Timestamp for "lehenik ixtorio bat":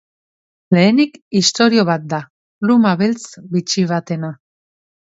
0.75-2.09